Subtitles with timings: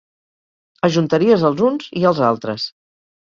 [0.87, 2.67] Ajuntaries els uns i els altres.